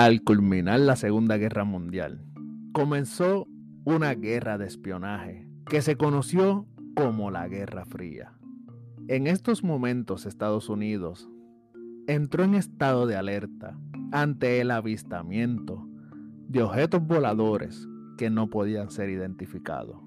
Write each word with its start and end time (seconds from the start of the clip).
Al 0.00 0.22
culminar 0.22 0.80
la 0.80 0.96
Segunda 0.96 1.36
Guerra 1.36 1.64
Mundial, 1.64 2.24
comenzó 2.72 3.46
una 3.84 4.14
guerra 4.14 4.56
de 4.56 4.64
espionaje 4.64 5.46
que 5.66 5.82
se 5.82 5.96
conoció 5.96 6.66
como 6.96 7.30
la 7.30 7.46
Guerra 7.48 7.84
Fría. 7.84 8.32
En 9.08 9.26
estos 9.26 9.62
momentos 9.62 10.24
Estados 10.24 10.70
Unidos 10.70 11.28
entró 12.06 12.44
en 12.44 12.54
estado 12.54 13.06
de 13.06 13.16
alerta 13.16 13.78
ante 14.10 14.62
el 14.62 14.70
avistamiento 14.70 15.86
de 16.48 16.62
objetos 16.62 17.06
voladores 17.06 17.86
que 18.16 18.30
no 18.30 18.48
podían 18.48 18.90
ser 18.90 19.10
identificados, 19.10 19.98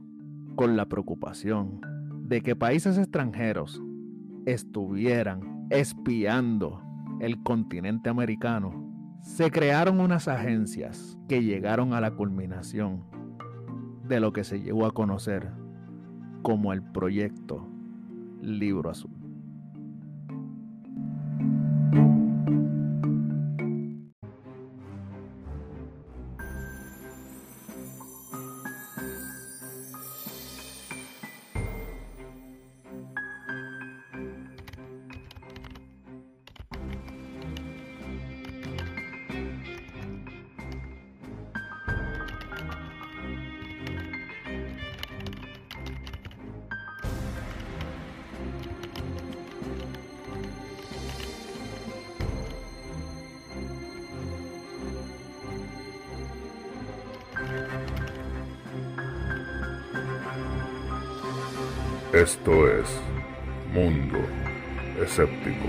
con 0.56 0.76
la 0.76 0.88
preocupación 0.88 1.82
de 2.28 2.42
que 2.42 2.56
países 2.56 2.98
extranjeros 2.98 3.80
estuvieran 4.48 5.68
espiando 5.70 6.82
el 7.20 7.44
continente 7.44 8.10
americano, 8.10 8.83
se 9.24 9.50
crearon 9.52 10.02
unas 10.02 10.28
agencias 10.28 11.18
que 11.30 11.42
llegaron 11.42 11.94
a 11.94 12.02
la 12.02 12.12
culminación 12.12 13.06
de 14.06 14.20
lo 14.20 14.34
que 14.34 14.44
se 14.44 14.60
llegó 14.60 14.86
a 14.86 14.92
conocer 14.92 15.50
como 16.42 16.74
el 16.74 16.84
proyecto 16.84 17.66
Libro 18.42 18.90
Azul. 18.90 19.23
Esto 62.24 62.70
es 62.70 62.88
Mundo 63.74 64.18
Escéptico. 64.98 65.68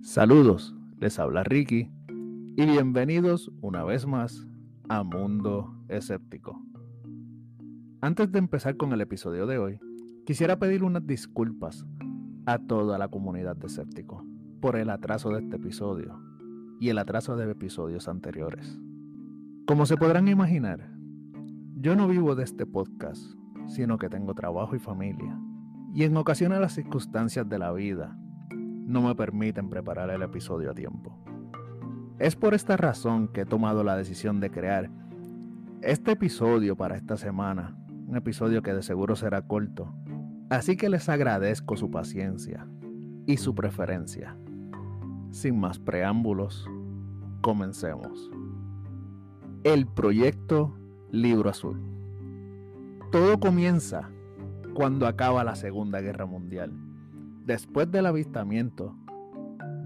Saludos, 0.00 0.76
les 1.00 1.18
habla 1.18 1.42
Ricky 1.42 1.90
y 2.56 2.66
bienvenidos 2.66 3.50
una 3.62 3.82
vez 3.82 4.06
más 4.06 4.46
a 4.88 5.02
Mundo 5.02 5.74
Escéptico. 5.88 6.62
Antes 8.00 8.30
de 8.30 8.38
empezar 8.38 8.76
con 8.76 8.92
el 8.92 9.00
episodio 9.00 9.48
de 9.48 9.58
hoy, 9.58 9.80
Quisiera 10.24 10.58
pedir 10.58 10.84
unas 10.84 11.06
disculpas 11.06 11.84
a 12.46 12.58
toda 12.58 12.96
la 12.96 13.08
comunidad 13.08 13.56
de 13.56 13.66
escéptico 13.66 14.24
por 14.58 14.76
el 14.76 14.88
atraso 14.88 15.28
de 15.28 15.40
este 15.40 15.56
episodio 15.56 16.18
y 16.80 16.88
el 16.88 16.96
atraso 16.96 17.36
de 17.36 17.50
episodios 17.50 18.08
anteriores. 18.08 18.80
Como 19.66 19.84
se 19.84 19.98
podrán 19.98 20.26
imaginar, 20.28 20.90
yo 21.76 21.94
no 21.94 22.08
vivo 22.08 22.34
de 22.34 22.44
este 22.44 22.64
podcast, 22.64 23.22
sino 23.66 23.98
que 23.98 24.08
tengo 24.08 24.34
trabajo 24.34 24.74
y 24.74 24.78
familia. 24.78 25.38
Y 25.92 26.04
en 26.04 26.16
ocasiones 26.16 26.58
las 26.58 26.72
circunstancias 26.72 27.46
de 27.46 27.58
la 27.58 27.70
vida 27.72 28.16
no 28.50 29.02
me 29.02 29.14
permiten 29.14 29.68
preparar 29.68 30.08
el 30.08 30.22
episodio 30.22 30.70
a 30.70 30.74
tiempo. 30.74 31.18
Es 32.18 32.34
por 32.34 32.54
esta 32.54 32.78
razón 32.78 33.28
que 33.28 33.42
he 33.42 33.46
tomado 33.46 33.84
la 33.84 33.94
decisión 33.94 34.40
de 34.40 34.50
crear 34.50 34.90
este 35.82 36.12
episodio 36.12 36.76
para 36.76 36.96
esta 36.96 37.18
semana, 37.18 37.76
un 38.06 38.16
episodio 38.16 38.62
que 38.62 38.72
de 38.72 38.82
seguro 38.82 39.16
será 39.16 39.42
corto, 39.42 39.94
Así 40.50 40.76
que 40.76 40.90
les 40.90 41.08
agradezco 41.08 41.76
su 41.76 41.90
paciencia 41.90 42.66
y 43.26 43.38
su 43.38 43.54
preferencia. 43.54 44.36
Sin 45.30 45.58
más 45.58 45.78
preámbulos, 45.78 46.68
comencemos. 47.40 48.30
El 49.64 49.86
proyecto 49.86 50.76
Libro 51.10 51.48
Azul. 51.48 51.80
Todo 53.10 53.40
comienza 53.40 54.10
cuando 54.74 55.06
acaba 55.06 55.44
la 55.44 55.54
Segunda 55.54 56.00
Guerra 56.00 56.26
Mundial, 56.26 56.72
después 57.46 57.90
del 57.90 58.06
avistamiento 58.06 58.94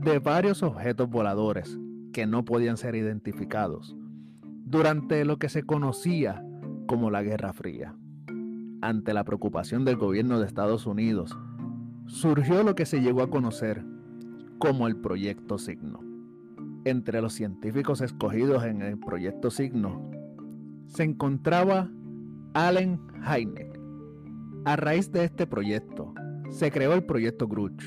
de 0.00 0.18
varios 0.18 0.62
objetos 0.62 1.08
voladores 1.08 1.78
que 2.12 2.26
no 2.26 2.44
podían 2.44 2.76
ser 2.76 2.94
identificados 2.96 3.96
durante 4.64 5.24
lo 5.24 5.38
que 5.38 5.48
se 5.48 5.62
conocía 5.62 6.44
como 6.86 7.10
la 7.10 7.22
Guerra 7.22 7.52
Fría 7.52 7.94
ante 8.80 9.14
la 9.14 9.24
preocupación 9.24 9.84
del 9.84 9.96
gobierno 9.96 10.38
de 10.38 10.46
Estados 10.46 10.86
Unidos, 10.86 11.36
surgió 12.06 12.62
lo 12.62 12.74
que 12.74 12.86
se 12.86 13.00
llegó 13.00 13.22
a 13.22 13.30
conocer 13.30 13.84
como 14.58 14.86
el 14.86 14.96
Proyecto 14.96 15.58
Signo. 15.58 16.00
Entre 16.84 17.20
los 17.20 17.32
científicos 17.32 18.00
escogidos 18.00 18.64
en 18.64 18.82
el 18.82 18.98
Proyecto 18.98 19.50
Signo 19.50 20.10
se 20.86 21.04
encontraba 21.04 21.90
Allen 22.54 23.00
Hynek. 23.22 23.78
A 24.64 24.76
raíz 24.76 25.12
de 25.12 25.24
este 25.24 25.46
proyecto, 25.46 26.14
se 26.50 26.70
creó 26.70 26.94
el 26.94 27.04
Proyecto 27.04 27.46
Gruch, 27.46 27.82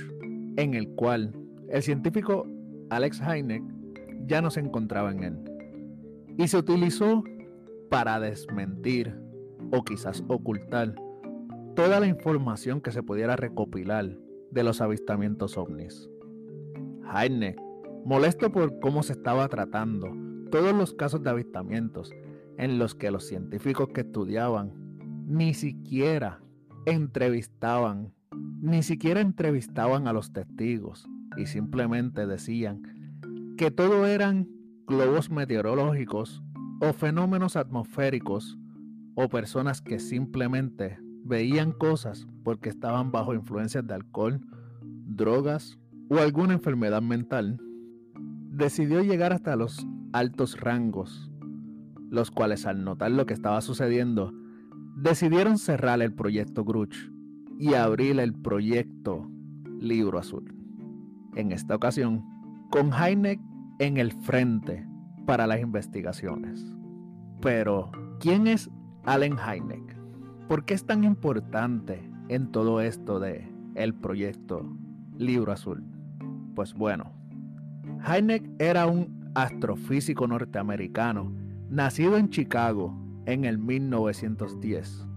en 0.57 0.74
el 0.74 0.90
cual 0.90 1.35
el 1.69 1.81
científico 1.81 2.47
Alex 2.90 3.22
Hynek 3.22 3.63
ya 4.25 4.41
no 4.41 4.51
se 4.51 4.59
encontraba 4.59 5.12
en 5.12 5.24
él, 5.24 5.40
y 6.38 6.47
se 6.47 6.57
utilizó 6.57 7.24
para 7.90 8.19
desmentir 8.19 9.21
o 9.72 9.84
quizás 9.84 10.24
ocultar 10.28 10.96
toda 11.76 12.00
la 12.00 12.08
información 12.08 12.82
que 12.82 12.92
se 12.92 13.04
pudiera 13.04 13.36
recopilar 13.36 14.18
de 14.52 14.64
los 14.64 14.82
avistamientos 14.82 15.58
ovnis. 15.58 16.10
Heine, 17.14 17.56
molesto 18.06 18.52
por 18.52 18.80
cómo 18.80 19.04
se 19.04 19.14
estaba 19.14 19.48
tratando 19.48 20.12
todos 20.52 20.74
los 20.74 20.94
casos 20.94 21.24
de 21.24 21.30
avistamientos 21.30 22.12
en 22.58 22.78
los 22.78 22.96
que 22.96 23.12
los 23.12 23.26
científicos 23.26 23.90
que 23.94 24.02
estudiaban 24.02 24.74
ni 25.26 25.54
siquiera 25.54 26.42
entrevistaban, 26.86 28.14
ni 28.62 28.84
siquiera 28.84 29.22
entrevistaban 29.22 30.08
a 30.08 30.14
los 30.14 30.34
testigos 30.34 31.08
y 31.38 31.46
simplemente 31.46 32.28
decían 32.28 32.82
que 33.58 33.72
todo 33.72 34.06
eran 34.06 34.50
globos 34.88 35.30
meteorológicos 35.30 36.44
o 36.82 36.94
fenómenos 36.94 37.56
atmosféricos 37.56 38.58
o 39.16 39.30
personas 39.30 39.82
que 39.82 40.00
simplemente 40.00 40.98
veían 41.24 41.72
cosas 41.72 42.28
porque 42.44 42.70
estaban 42.70 43.12
bajo 43.12 43.34
influencias 43.34 43.86
de 43.86 43.94
alcohol, 43.94 44.42
drogas 44.82 45.80
o 46.10 46.18
alguna 46.18 46.54
enfermedad 46.54 47.02
mental, 47.02 47.60
decidió 48.52 49.02
llegar 49.02 49.34
hasta 49.34 49.56
los 49.56 49.86
altos 50.14 50.60
rangos, 50.60 51.32
los 52.10 52.32
cuales 52.32 52.66
al 52.66 52.84
notar 52.84 53.12
lo 53.12 53.26
que 53.26 53.34
estaba 53.34 53.62
sucediendo, 53.62 54.34
decidieron 54.98 55.58
cerrar 55.58 56.02
el 56.02 56.14
proyecto 56.14 56.64
Gruch 56.64 56.96
y 57.58 57.76
abrir 57.76 58.20
el 58.20 58.34
proyecto 58.34 59.30
Libro 59.80 60.19
Azul. 60.19 60.54
En 61.36 61.52
esta 61.52 61.75
ocasión, 61.75 62.25
con 62.69 62.92
Heineck 62.94 63.40
en 63.80 63.98
el 63.98 64.12
frente 64.12 64.86
para 65.25 65.48
las 65.48 65.62
investigaciones. 65.62 66.66
Pero, 67.42 67.92
¿quién 68.19 68.48
es 68.48 68.69
Allen 69.06 69.38
Hynek. 69.38 69.98
¿Por 70.48 70.65
qué 70.65 70.74
es 70.74 70.86
tan 70.86 71.03
importante 71.03 72.01
en 72.30 72.51
todo 72.51 72.81
esto 72.81 73.19
de 73.19 73.48
el 73.75 73.94
proyecto 73.94 74.65
Libro 75.18 75.51
Azul? 75.51 75.83
Pues 76.56 76.74
bueno, 76.74 77.12
Hynek 78.06 78.44
era 78.59 78.86
un 78.86 79.31
astrofísico 79.33 80.27
norteamericano 80.27 81.33
nacido 81.69 82.18
en 82.18 82.30
Chicago 82.30 82.95
en 83.25 83.45
el 83.45 83.57
1910. 83.57 85.07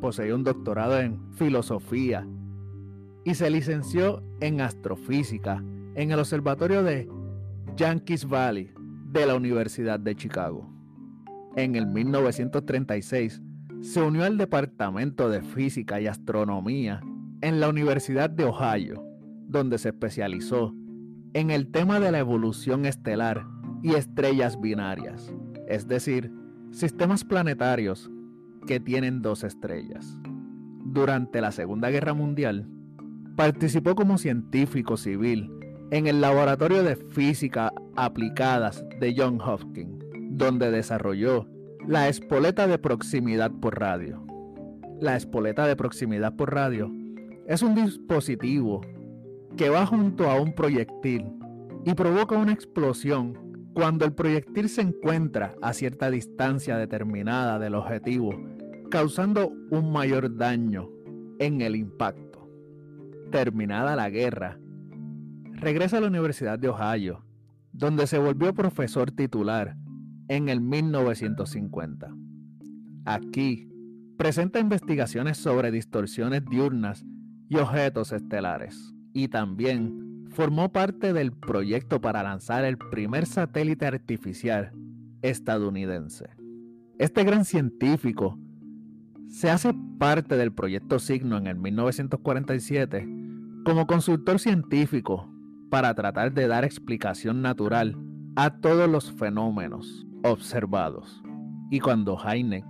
Poseía 0.00 0.34
un 0.34 0.44
doctorado 0.44 1.00
en 1.00 1.32
filosofía 1.32 2.26
y 3.24 3.34
se 3.34 3.50
licenció 3.50 4.22
en 4.40 4.60
astrofísica 4.60 5.62
en 5.94 6.10
el 6.10 6.18
observatorio 6.18 6.82
de 6.82 7.08
Yankees 7.76 8.28
Valley 8.28 8.72
de 9.10 9.26
la 9.26 9.34
Universidad 9.34 10.00
de 10.00 10.14
Chicago. 10.14 10.68
En 11.54 11.76
el 11.76 11.86
1936 11.86 13.42
se 13.80 14.00
unió 14.00 14.24
al 14.24 14.38
Departamento 14.38 15.28
de 15.28 15.42
Física 15.42 16.00
y 16.00 16.06
Astronomía 16.06 17.00
en 17.40 17.60
la 17.60 17.68
Universidad 17.68 18.30
de 18.30 18.44
Ohio, 18.44 19.04
donde 19.48 19.76
se 19.78 19.90
especializó 19.90 20.74
en 21.34 21.50
el 21.50 21.70
tema 21.70 22.00
de 22.00 22.12
la 22.12 22.20
evolución 22.20 22.86
estelar 22.86 23.44
y 23.82 23.94
estrellas 23.94 24.60
binarias, 24.60 25.32
es 25.66 25.88
decir, 25.88 26.32
sistemas 26.70 27.24
planetarios 27.24 28.10
que 28.66 28.80
tienen 28.80 29.20
dos 29.22 29.44
estrellas. 29.44 30.18
Durante 30.84 31.40
la 31.40 31.52
Segunda 31.52 31.90
Guerra 31.90 32.14
Mundial, 32.14 32.68
participó 33.36 33.94
como 33.94 34.18
científico 34.18 34.96
civil 34.96 35.50
en 35.90 36.06
el 36.06 36.20
Laboratorio 36.20 36.82
de 36.82 36.96
Física 36.96 37.72
Aplicadas 37.96 38.84
de 39.00 39.14
John 39.16 39.40
Hopkins, 39.40 40.01
donde 40.36 40.70
desarrolló 40.70 41.46
la 41.86 42.08
espoleta 42.08 42.66
de 42.66 42.78
proximidad 42.78 43.50
por 43.50 43.78
radio. 43.78 44.24
La 45.00 45.16
espoleta 45.16 45.66
de 45.66 45.76
proximidad 45.76 46.34
por 46.36 46.54
radio 46.54 46.90
es 47.46 47.62
un 47.62 47.74
dispositivo 47.74 48.80
que 49.56 49.68
va 49.68 49.84
junto 49.84 50.30
a 50.30 50.40
un 50.40 50.54
proyectil 50.54 51.32
y 51.84 51.94
provoca 51.94 52.36
una 52.38 52.52
explosión 52.52 53.36
cuando 53.74 54.04
el 54.04 54.12
proyectil 54.12 54.68
se 54.68 54.82
encuentra 54.82 55.54
a 55.60 55.72
cierta 55.72 56.10
distancia 56.10 56.76
determinada 56.76 57.58
del 57.58 57.74
objetivo, 57.74 58.32
causando 58.90 59.52
un 59.70 59.92
mayor 59.92 60.36
daño 60.36 60.88
en 61.38 61.60
el 61.60 61.76
impacto. 61.76 62.48
Terminada 63.30 63.96
la 63.96 64.08
guerra, 64.10 64.58
regresa 65.52 65.98
a 65.98 66.00
la 66.00 66.06
Universidad 66.06 66.58
de 66.58 66.68
Ohio, 66.68 67.24
donde 67.72 68.06
se 68.06 68.18
volvió 68.18 68.54
profesor 68.54 69.10
titular 69.10 69.74
en 70.28 70.48
el 70.48 70.60
1950. 70.60 72.14
Aquí 73.04 73.68
presenta 74.16 74.60
investigaciones 74.60 75.38
sobre 75.38 75.70
distorsiones 75.70 76.44
diurnas 76.44 77.04
y 77.48 77.56
objetos 77.56 78.12
estelares, 78.12 78.94
y 79.12 79.28
también 79.28 80.28
formó 80.30 80.72
parte 80.72 81.12
del 81.12 81.32
proyecto 81.32 82.00
para 82.00 82.22
lanzar 82.22 82.64
el 82.64 82.78
primer 82.78 83.26
satélite 83.26 83.86
artificial 83.86 84.72
estadounidense. 85.22 86.30
Este 86.98 87.24
gran 87.24 87.44
científico 87.44 88.38
se 89.28 89.50
hace 89.50 89.74
parte 89.98 90.36
del 90.36 90.52
proyecto 90.52 90.98
Signo 90.98 91.36
en 91.36 91.46
el 91.46 91.56
1947 91.56 93.08
como 93.64 93.86
consultor 93.86 94.38
científico 94.38 95.28
para 95.70 95.94
tratar 95.94 96.32
de 96.32 96.46
dar 96.46 96.64
explicación 96.64 97.42
natural 97.42 97.96
a 98.36 98.60
todos 98.60 98.88
los 98.88 99.10
fenómenos 99.12 100.06
observados. 100.22 101.22
Y 101.70 101.80
cuando 101.80 102.18
Heine 102.18 102.64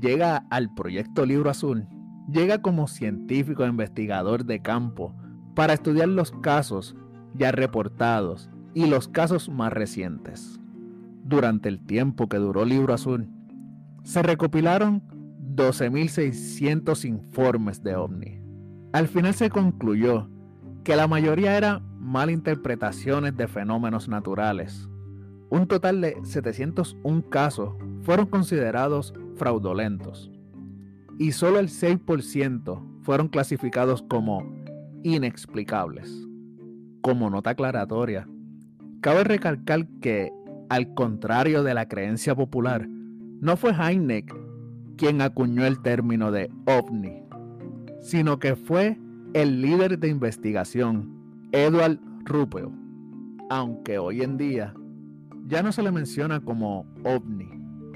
llega 0.00 0.44
al 0.50 0.72
proyecto 0.74 1.26
Libro 1.26 1.50
Azul, 1.50 1.86
llega 2.30 2.62
como 2.62 2.86
científico 2.88 3.64
e 3.64 3.68
investigador 3.68 4.44
de 4.44 4.62
campo 4.62 5.14
para 5.54 5.72
estudiar 5.74 6.08
los 6.08 6.32
casos 6.32 6.96
ya 7.34 7.52
reportados 7.52 8.50
y 8.74 8.86
los 8.86 9.08
casos 9.08 9.48
más 9.48 9.72
recientes. 9.72 10.60
Durante 11.24 11.68
el 11.68 11.84
tiempo 11.84 12.28
que 12.28 12.36
duró 12.36 12.64
Libro 12.64 12.94
Azul, 12.94 13.28
se 14.02 14.22
recopilaron 14.22 15.02
12.600 15.54 17.04
informes 17.06 17.82
de 17.82 17.96
ovni. 17.96 18.40
Al 18.92 19.08
final 19.08 19.34
se 19.34 19.50
concluyó 19.50 20.28
que 20.84 20.96
la 20.96 21.08
mayoría 21.08 21.56
eran 21.56 21.82
malinterpretaciones 21.98 23.36
de 23.36 23.48
fenómenos 23.48 24.08
naturales. 24.08 24.88
Un 25.50 25.66
total 25.66 26.00
de 26.00 26.16
701 26.22 27.28
casos 27.30 27.74
fueron 28.02 28.26
considerados 28.26 29.14
fraudulentos 29.36 30.30
y 31.18 31.32
solo 31.32 31.58
el 31.58 31.68
6% 31.68 32.82
fueron 33.02 33.28
clasificados 33.28 34.02
como 34.02 34.44
inexplicables. 35.02 36.26
Como 37.02 37.30
nota 37.30 37.50
aclaratoria, 37.50 38.26
cabe 39.00 39.24
recalcar 39.24 39.86
que, 40.00 40.32
al 40.70 40.94
contrario 40.94 41.62
de 41.62 41.74
la 41.74 41.86
creencia 41.86 42.34
popular, 42.34 42.88
no 42.88 43.56
fue 43.56 43.72
Heineck 43.72 44.34
quien 44.96 45.20
acuñó 45.20 45.66
el 45.66 45.82
término 45.82 46.32
de 46.32 46.50
ovni, 46.66 47.22
sino 48.00 48.38
que 48.38 48.56
fue 48.56 48.98
el 49.34 49.60
líder 49.60 49.98
de 49.98 50.08
investigación, 50.08 51.12
Edward 51.52 51.98
Ruppel, 52.24 52.68
aunque 53.50 53.98
hoy 53.98 54.22
en 54.22 54.38
día 54.38 54.74
ya 55.46 55.62
no 55.62 55.72
se 55.72 55.82
le 55.82 55.90
menciona 55.90 56.40
como 56.40 56.86
ovni, 57.04 57.48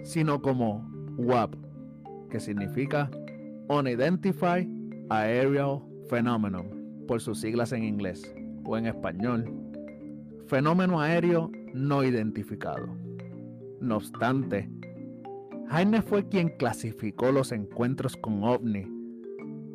sino 0.04 0.40
como 0.42 0.86
WAP, 1.16 1.54
que 2.30 2.40
significa 2.40 3.10
Unidentified 3.68 4.68
Aerial 5.08 5.80
Phenomenon, 6.08 7.04
por 7.06 7.20
sus 7.20 7.40
siglas 7.40 7.72
en 7.72 7.84
inglés 7.84 8.34
o 8.64 8.76
en 8.76 8.86
español, 8.86 9.50
fenómeno 10.46 11.00
aéreo 11.00 11.50
no 11.72 12.04
identificado. 12.04 12.88
No 13.80 13.96
obstante, 13.96 14.70
Jaime 15.68 16.02
fue 16.02 16.28
quien 16.28 16.48
clasificó 16.58 17.32
los 17.32 17.52
encuentros 17.52 18.16
con 18.16 18.42
ovni 18.44 18.86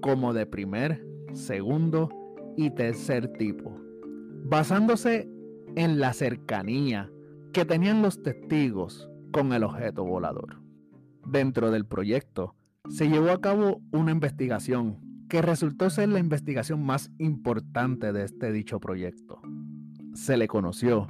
como 0.02 0.34
de 0.34 0.46
primer, 0.46 1.06
segundo 1.32 2.10
y 2.58 2.70
tercer 2.72 3.32
tipo, 3.34 3.80
basándose 4.44 5.30
en 5.76 6.00
la 6.00 6.14
cercanía 6.14 7.10
que 7.54 7.66
tenían 7.66 8.02
los 8.02 8.22
testigos 8.24 9.08
con 9.32 9.54
el 9.54 9.64
objeto 9.64 10.04
volador. 10.04 10.60
Dentro 11.26 11.70
del 11.70 11.86
proyecto 11.86 12.56
se 12.90 13.08
llevó 13.08 13.30
a 13.30 13.40
cabo 13.40 13.80
una 13.92 14.12
investigación 14.12 14.98
que 15.30 15.42
resultó 15.42 15.90
ser 15.92 16.10
la 16.10 16.20
investigación 16.20 16.84
más 16.84 17.12
importante 17.20 18.12
de 18.12 18.24
este 18.24 18.52
dicho 18.52 18.80
proyecto. 18.80 19.40
Se 20.16 20.36
le 20.36 20.48
conoció 20.48 21.08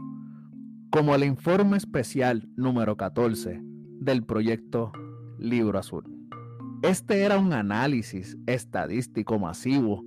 como 0.92 1.16
el 1.16 1.24
informe 1.24 1.78
especial 1.78 2.48
número 2.56 2.98
14 2.98 3.62
del 4.02 4.24
proyecto 4.24 4.92
Libro 5.40 5.80
Azul. 5.80 6.04
Este 6.84 7.24
era 7.24 7.38
un 7.38 7.54
análisis 7.54 8.38
estadístico 8.48 9.40
masivo 9.40 10.04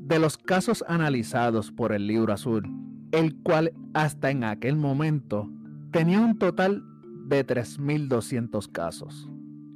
de 0.00 0.18
los 0.18 0.36
casos 0.36 0.84
analizados 0.88 1.70
por 1.70 1.92
el 1.92 2.08
Libro 2.08 2.32
Azul, 2.32 2.68
el 3.12 3.36
cual 3.42 3.72
hasta 3.94 4.30
en 4.30 4.42
aquel 4.44 4.76
momento 4.76 5.48
tenía 5.96 6.20
un 6.20 6.36
total 6.36 6.84
de 7.26 7.46
3.200 7.46 8.70
casos. 8.70 9.30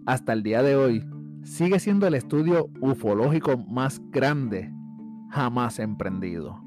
Hasta 0.04 0.34
el 0.34 0.42
día 0.42 0.62
de 0.62 0.76
hoy, 0.76 1.02
sigue 1.44 1.80
siendo 1.80 2.06
el 2.06 2.12
estudio 2.12 2.68
ufológico 2.82 3.56
más 3.56 4.02
grande 4.10 4.70
jamás 5.30 5.78
emprendido. 5.78 6.62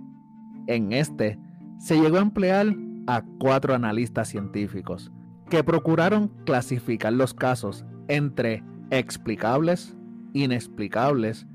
En 0.66 0.92
este, 0.92 1.38
se 1.77 2.01
llegó 2.01 2.18
a 2.18 2.22
emplear 2.22 2.75
a 3.06 3.24
cuatro 3.39 3.75
analistas 3.75 4.27
científicos, 4.27 5.12
que 5.51 5.63
procuraron 5.63 6.30
clasificar 6.48 7.13
los 7.13 7.36
casos 7.36 7.86
entre 8.08 8.63
explicables, 8.89 9.96
inexplicables 10.34 11.46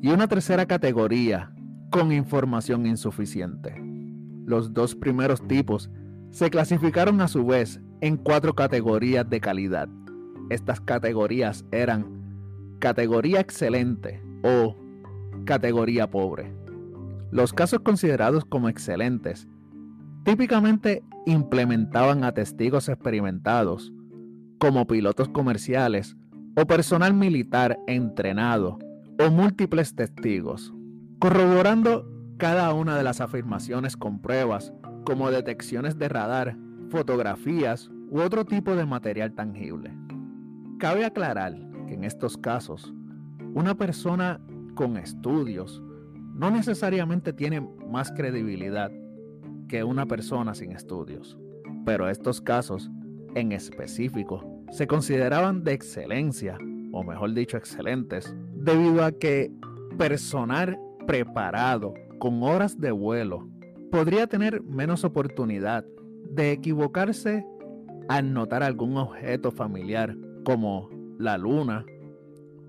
y 0.00 0.08
una 0.08 0.26
tercera 0.26 0.64
categoría 0.64 1.52
con 1.90 2.12
información 2.12 2.86
insuficiente. 2.86 3.74
Los 4.46 4.72
dos 4.72 4.94
primeros 4.94 5.46
tipos 5.46 5.90
se 6.36 6.50
clasificaron 6.50 7.22
a 7.22 7.28
su 7.28 7.46
vez 7.46 7.80
en 8.02 8.18
cuatro 8.18 8.54
categorías 8.54 9.26
de 9.30 9.40
calidad. 9.40 9.88
Estas 10.50 10.82
categorías 10.82 11.64
eran 11.70 12.76
categoría 12.78 13.40
excelente 13.40 14.22
o 14.44 14.76
categoría 15.46 16.10
pobre. 16.10 16.54
Los 17.30 17.54
casos 17.54 17.80
considerados 17.80 18.44
como 18.44 18.68
excelentes 18.68 19.48
típicamente 20.24 21.02
implementaban 21.24 22.22
a 22.22 22.32
testigos 22.32 22.90
experimentados, 22.90 23.94
como 24.58 24.86
pilotos 24.86 25.30
comerciales 25.30 26.18
o 26.54 26.66
personal 26.66 27.14
militar 27.14 27.78
entrenado 27.86 28.78
o 29.18 29.30
múltiples 29.30 29.94
testigos, 29.94 30.74
corroborando 31.18 32.06
cada 32.36 32.74
una 32.74 32.94
de 32.94 33.04
las 33.04 33.22
afirmaciones 33.22 33.96
con 33.96 34.20
pruebas 34.20 34.74
como 35.06 35.30
detecciones 35.30 35.96
de 35.98 36.08
radar, 36.08 36.58
fotografías 36.90 37.88
u 38.10 38.18
otro 38.20 38.44
tipo 38.44 38.74
de 38.74 38.84
material 38.84 39.32
tangible. 39.34 39.96
Cabe 40.80 41.04
aclarar 41.04 41.54
que 41.86 41.94
en 41.94 42.02
estos 42.02 42.36
casos, 42.36 42.92
una 43.54 43.76
persona 43.76 44.40
con 44.74 44.96
estudios 44.96 45.80
no 46.34 46.50
necesariamente 46.50 47.32
tiene 47.32 47.60
más 47.88 48.10
credibilidad 48.10 48.90
que 49.68 49.84
una 49.84 50.06
persona 50.06 50.54
sin 50.54 50.72
estudios. 50.72 51.38
Pero 51.84 52.10
estos 52.10 52.40
casos, 52.40 52.90
en 53.36 53.52
específico, 53.52 54.64
se 54.72 54.88
consideraban 54.88 55.62
de 55.62 55.72
excelencia, 55.72 56.58
o 56.92 57.04
mejor 57.04 57.32
dicho, 57.32 57.56
excelentes, 57.56 58.36
debido 58.54 59.04
a 59.04 59.12
que 59.12 59.52
personal 59.96 60.76
preparado 61.06 61.94
con 62.18 62.42
horas 62.42 62.80
de 62.80 62.90
vuelo 62.90 63.48
podría 63.90 64.26
tener 64.26 64.62
menos 64.62 65.04
oportunidad 65.04 65.84
de 66.30 66.52
equivocarse 66.52 67.46
al 68.08 68.32
notar 68.32 68.62
algún 68.62 68.96
objeto 68.96 69.50
familiar 69.50 70.16
como 70.44 70.90
la 71.18 71.38
luna, 71.38 71.84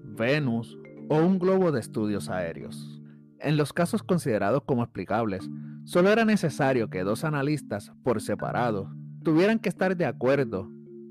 Venus 0.03 0.77
o 1.09 1.17
un 1.17 1.38
globo 1.38 1.71
de 1.71 1.79
estudios 1.79 2.29
aéreos. 2.29 3.01
En 3.39 3.55
los 3.55 3.71
casos 3.71 4.01
considerados 4.01 4.63
como 4.65 4.83
explicables, 4.83 5.47
solo 5.83 6.09
era 6.09 6.25
necesario 6.25 6.89
que 6.89 7.03
dos 7.03 7.24
analistas 7.24 7.91
por 8.03 8.21
separado 8.21 8.89
tuvieran 9.24 9.59
que 9.59 9.69
estar 9.69 9.95
de 9.95 10.05
acuerdo 10.05 10.69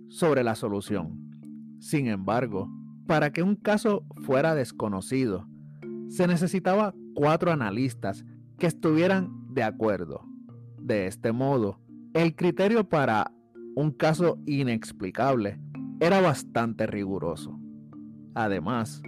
sobre 0.08 0.42
la 0.42 0.54
solución. 0.54 1.20
Sin 1.78 2.08
embargo, 2.08 2.68
para 3.06 3.30
que 3.30 3.42
un 3.42 3.54
caso 3.54 4.04
fuera 4.22 4.54
desconocido, 4.54 5.46
se 6.08 6.26
necesitaba 6.26 6.94
cuatro 7.14 7.52
analistas 7.52 8.24
que 8.58 8.66
estuvieran 8.66 9.45
de 9.56 9.64
acuerdo. 9.64 10.20
De 10.78 11.06
este 11.06 11.32
modo, 11.32 11.80
el 12.12 12.36
criterio 12.36 12.88
para 12.88 13.32
un 13.74 13.90
caso 13.90 14.38
inexplicable 14.46 15.58
era 15.98 16.20
bastante 16.20 16.86
riguroso. 16.86 17.58
Además, 18.34 19.02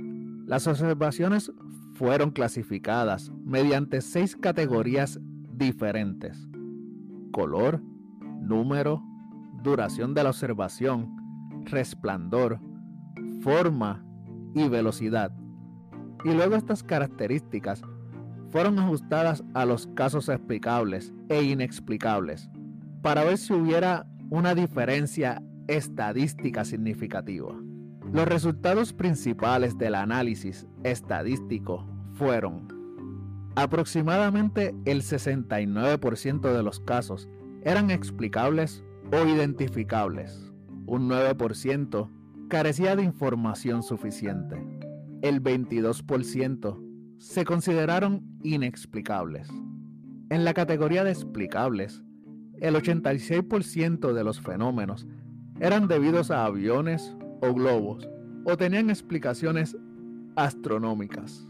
las 0.47 0.67
observaciones 0.67 1.53
fueron 1.95 2.31
clasificadas 2.31 3.31
mediante 3.45 4.01
seis 4.01 4.37
categorías 4.37 5.21
diferentes. 5.53 6.49
Color, 7.31 7.83
número, 8.41 9.03
duración 9.63 10.15
de 10.15 10.25
la 10.25 10.31
observación, 10.31 11.15
resplandor, 11.67 12.59
forma 13.43 14.03
y 14.55 14.67
velocidad. 14.71 15.31
Y 16.25 16.33
luego 16.33 16.57
estas 16.57 16.83
características 16.83 17.83
fueron 18.51 18.79
ajustadas 18.79 19.45
a 19.55 19.65
los 19.65 19.87
casos 19.89 20.29
explicables 20.29 21.13
e 21.29 21.43
inexplicables 21.43 22.49
para 23.03 23.25
ver 23.25 23.39
si 23.39 23.53
hubiera 23.53 24.07
una 24.31 24.55
diferencia 24.55 25.43
estadística 25.67 26.65
significativa. 26.65 27.55
Los 28.13 28.27
resultados 28.27 28.93
principales 28.93 29.77
del 29.77 29.95
análisis 29.95 30.67
estadístico 30.83 31.87
fueron 32.15 32.69
aproximadamente 33.55 34.75
el 34.85 35.03
69% 35.03 36.53
de 36.53 36.63
los 36.63 36.81
casos 36.81 37.29
eran 37.65 37.91
explicables 37.91 38.83
o 39.13 39.27
identificables. 39.27 40.53
Un 40.87 41.09
9% 41.09 42.09
carecía 42.49 42.97
de 42.97 43.03
información 43.03 43.83
suficiente. 43.83 44.57
El 45.23 45.43
22% 45.43 46.88
se 47.19 47.45
consideraron 47.45 48.23
inexplicables. 48.43 49.49
En 50.31 50.45
la 50.45 50.55
categoría 50.55 51.05
de 51.05 51.11
explicables, 51.11 52.03
el 52.61 52.75
86% 52.75 54.13
de 54.13 54.25
los 54.25 54.41
fenómenos 54.41 55.07
eran 55.61 55.89
debidos 55.89 56.31
a 56.31 56.45
aviones 56.45 57.17
o 57.41 57.53
globos 57.53 58.09
o 58.45 58.57
tenían 58.57 58.91
explicaciones 58.91 59.77
astronómicas. 60.37 61.47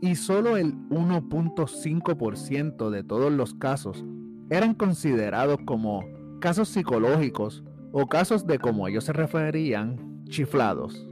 Y 0.00 0.14
solo 0.14 0.56
el 0.56 0.74
1.5% 0.88 2.90
de 2.90 3.04
todos 3.04 3.32
los 3.32 3.54
casos 3.54 4.04
eran 4.48 4.74
considerados 4.74 5.58
como 5.66 6.04
casos 6.40 6.68
psicológicos 6.68 7.62
o 7.92 8.06
casos 8.06 8.46
de 8.46 8.58
como 8.58 8.88
ellos 8.88 9.04
se 9.04 9.12
referían, 9.12 10.24
chiflados. 10.24 11.06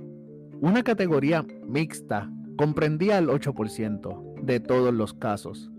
Una 0.60 0.82
categoría 0.82 1.44
mixta 1.66 2.30
comprendía 2.58 3.18
el 3.18 3.28
8% 3.28 4.42
de 4.42 4.58
todos 4.58 4.92
los 4.92 5.14
casos 5.14 5.70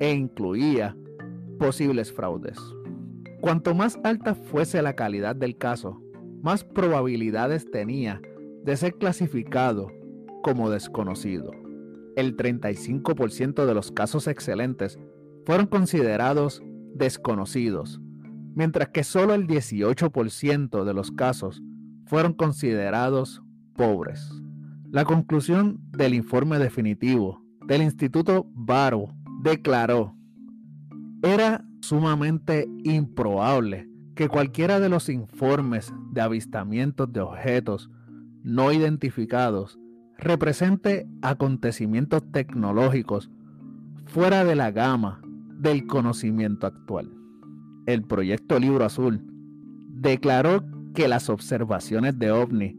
e 0.00 0.12
incluía 0.12 0.96
posibles 1.58 2.12
fraudes. 2.12 2.58
Cuanto 3.40 3.74
más 3.74 3.98
alta 4.02 4.34
fuese 4.34 4.82
la 4.82 4.96
calidad 4.96 5.36
del 5.36 5.56
caso, 5.56 6.02
más 6.42 6.64
probabilidades 6.64 7.70
tenía 7.70 8.20
de 8.64 8.76
ser 8.76 8.94
clasificado 8.94 9.88
como 10.42 10.68
desconocido. 10.68 11.52
El 12.16 12.36
35% 12.36 13.64
de 13.64 13.74
los 13.74 13.92
casos 13.92 14.26
excelentes 14.26 14.98
fueron 15.46 15.66
considerados 15.66 16.60
desconocidos, 16.92 18.00
mientras 18.56 18.88
que 18.88 19.04
solo 19.04 19.34
el 19.34 19.46
18% 19.46 20.84
de 20.84 20.94
los 20.94 21.12
casos 21.12 21.62
fueron 22.06 22.32
considerados 22.32 23.42
pobres. 23.74 24.28
La 24.90 25.04
conclusión 25.04 25.78
del 26.00 26.14
informe 26.14 26.58
definitivo 26.58 27.44
del 27.66 27.82
Instituto 27.82 28.46
Baro 28.54 29.14
declaró, 29.42 30.16
era 31.22 31.62
sumamente 31.82 32.66
improbable 32.84 33.86
que 34.14 34.30
cualquiera 34.30 34.80
de 34.80 34.88
los 34.88 35.10
informes 35.10 35.92
de 36.12 36.22
avistamientos 36.22 37.12
de 37.12 37.20
objetos 37.20 37.90
no 38.42 38.72
identificados 38.72 39.78
represente 40.16 41.06
acontecimientos 41.20 42.22
tecnológicos 42.32 43.30
fuera 44.06 44.42
de 44.42 44.54
la 44.54 44.70
gama 44.70 45.20
del 45.58 45.86
conocimiento 45.86 46.66
actual. 46.66 47.12
El 47.84 48.04
proyecto 48.04 48.58
Libro 48.58 48.86
Azul 48.86 49.22
declaró 49.88 50.64
que 50.94 51.08
las 51.08 51.28
observaciones 51.28 52.18
de 52.18 52.30
ovni 52.30 52.74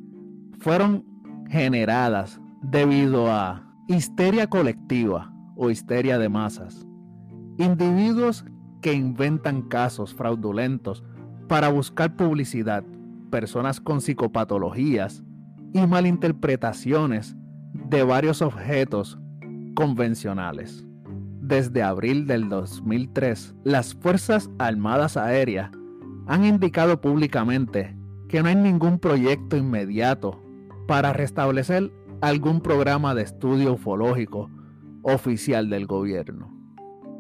fueron 0.58 1.06
generadas 1.52 2.41
debido 2.62 3.32
a 3.32 3.64
histeria 3.88 4.48
colectiva 4.48 5.34
o 5.56 5.70
histeria 5.70 6.18
de 6.18 6.30
masas, 6.30 6.86
individuos 7.58 8.46
que 8.82 8.94
inventan 8.94 9.64
casos 9.64 10.14
fraudulentos 10.14 11.04
para 11.48 11.70
buscar 11.70 12.16
publicidad, 12.16 12.84
personas 13.30 13.80
con 13.82 14.02
psicopatologías 14.02 15.24
y 15.74 15.86
malinterpretaciones 15.86 17.36
de 17.74 18.04
varios 18.04 18.42
objetos 18.42 19.20
convencionales. 19.76 20.86
Desde 21.42 21.84
abril 21.84 22.28
del 22.28 22.50
2003, 22.50 23.56
las 23.64 23.96
Fuerzas 23.96 24.50
Armadas 24.60 25.18
Aéreas 25.18 25.72
han 26.28 26.46
indicado 26.46 27.02
públicamente 27.02 27.98
que 28.30 28.42
no 28.42 28.50
hay 28.50 28.56
ningún 28.56 29.00
proyecto 29.00 29.58
inmediato 29.58 30.42
para 30.88 31.14
restablecer 31.14 31.92
algún 32.22 32.62
programa 32.62 33.16
de 33.16 33.24
estudio 33.24 33.74
ufológico 33.74 34.50
oficial 35.02 35.70
del 35.70 35.88
gobierno. 35.88 36.54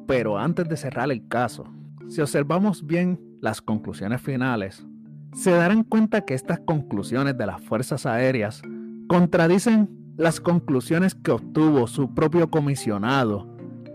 Pero 0.07 0.37
antes 0.37 0.69
de 0.69 0.77
cerrar 0.77 1.11
el 1.11 1.27
caso, 1.27 1.65
si 2.07 2.21
observamos 2.21 2.85
bien 2.85 3.19
las 3.41 3.61
conclusiones 3.61 4.21
finales, 4.21 4.85
se 5.33 5.51
darán 5.51 5.83
cuenta 5.83 6.21
que 6.21 6.33
estas 6.33 6.59
conclusiones 6.59 7.37
de 7.37 7.45
las 7.45 7.61
Fuerzas 7.61 8.05
Aéreas 8.05 8.61
contradicen 9.07 9.89
las 10.17 10.39
conclusiones 10.39 11.15
que 11.15 11.31
obtuvo 11.31 11.87
su 11.87 12.13
propio 12.13 12.51
comisionado 12.51 13.47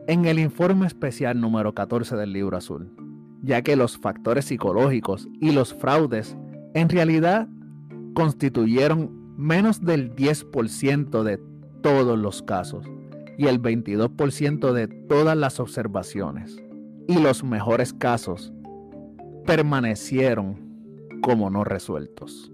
en 0.08 0.24
el 0.24 0.38
informe 0.38 0.86
especial 0.86 1.40
número 1.40 1.74
14 1.74 2.16
del 2.16 2.32
libro 2.32 2.56
azul, 2.56 2.92
ya 3.42 3.62
que 3.62 3.76
los 3.76 3.98
factores 3.98 4.46
psicológicos 4.46 5.28
y 5.40 5.52
los 5.52 5.74
fraudes 5.74 6.36
en 6.74 6.88
realidad 6.88 7.48
constituyeron 8.14 9.15
menos 9.36 9.84
del 9.84 10.14
10% 10.14 11.22
de 11.22 11.38
todos 11.82 12.18
los 12.18 12.42
casos 12.42 12.86
y 13.38 13.46
el 13.46 13.60
22% 13.60 14.72
de 14.72 14.88
todas 14.88 15.36
las 15.36 15.60
observaciones. 15.60 16.56
Y 17.06 17.20
los 17.20 17.44
mejores 17.44 17.92
casos 17.92 18.52
permanecieron 19.44 20.56
como 21.22 21.50
no 21.50 21.64
resueltos. 21.64 22.52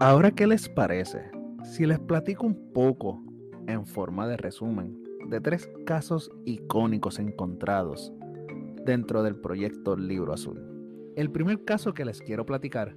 Ahora, 0.00 0.30
¿qué 0.30 0.46
les 0.46 0.68
parece? 0.68 1.30
Si 1.64 1.84
les 1.84 1.98
platico 1.98 2.46
un 2.46 2.72
poco, 2.72 3.20
en 3.66 3.84
forma 3.84 4.26
de 4.26 4.36
resumen, 4.36 5.02
de 5.28 5.40
tres 5.40 5.68
casos 5.84 6.30
icónicos 6.46 7.18
encontrados 7.18 8.12
dentro 8.86 9.22
del 9.22 9.36
proyecto 9.36 9.96
Libro 9.96 10.32
Azul. 10.32 10.62
El 11.16 11.30
primer 11.30 11.64
caso 11.64 11.92
que 11.92 12.04
les 12.04 12.22
quiero 12.22 12.46
platicar 12.46 12.96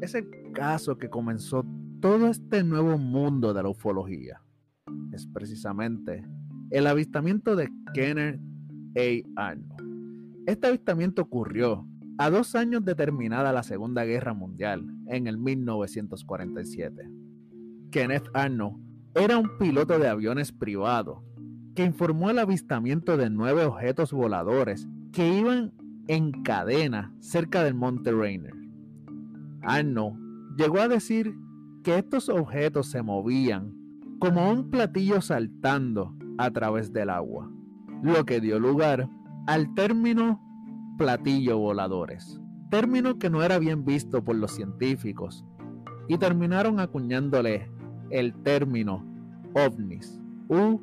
es 0.00 0.14
el 0.14 0.28
caso 0.52 0.98
que 0.98 1.08
comenzó 1.08 1.64
todo 2.00 2.28
este 2.28 2.62
nuevo 2.64 2.98
mundo 2.98 3.54
de 3.54 3.62
la 3.62 3.68
ufología. 3.68 4.42
Es 5.12 5.26
precisamente 5.26 6.24
el 6.70 6.86
avistamiento 6.86 7.56
de 7.56 7.70
Kenneth 7.94 8.40
A. 8.96 9.48
Arnold. 9.50 10.44
Este 10.46 10.66
avistamiento 10.66 11.22
ocurrió 11.22 11.86
a 12.18 12.30
dos 12.30 12.54
años 12.54 12.84
de 12.84 12.94
terminada 12.94 13.52
la 13.52 13.62
Segunda 13.62 14.04
Guerra 14.04 14.34
Mundial, 14.34 14.86
en 15.06 15.26
el 15.26 15.38
1947. 15.38 17.10
Kenneth 17.90 18.28
Arnold 18.34 18.76
era 19.14 19.38
un 19.38 19.58
piloto 19.58 19.98
de 19.98 20.08
aviones 20.08 20.52
privado 20.52 21.24
que 21.74 21.84
informó 21.84 22.30
el 22.30 22.38
avistamiento 22.38 23.16
de 23.16 23.30
nueve 23.30 23.64
objetos 23.64 24.12
voladores 24.12 24.86
que 25.12 25.38
iban 25.38 25.72
en 26.08 26.42
cadena 26.42 27.14
cerca 27.20 27.64
del 27.64 27.74
monte 27.74 28.12
Rainer. 28.12 28.63
Arnold 29.66 30.16
llegó 30.56 30.78
a 30.78 30.88
decir 30.88 31.34
que 31.82 31.98
estos 31.98 32.28
objetos 32.28 32.86
se 32.86 33.02
movían 33.02 33.74
como 34.18 34.50
un 34.50 34.70
platillo 34.70 35.20
saltando 35.20 36.14
a 36.38 36.50
través 36.50 36.92
del 36.92 37.10
agua, 37.10 37.50
lo 38.02 38.24
que 38.24 38.40
dio 38.40 38.58
lugar 38.58 39.08
al 39.46 39.74
término 39.74 40.40
platillo 40.96 41.58
voladores, 41.58 42.40
término 42.70 43.18
que 43.18 43.30
no 43.30 43.42
era 43.42 43.58
bien 43.58 43.84
visto 43.84 44.24
por 44.24 44.36
los 44.36 44.52
científicos, 44.52 45.44
y 46.08 46.18
terminaron 46.18 46.80
acuñándole 46.80 47.70
el 48.10 48.34
término 48.42 49.04
ovnis 49.54 50.20
u 50.48 50.80